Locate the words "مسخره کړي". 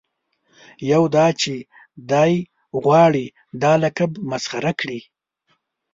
4.31-4.99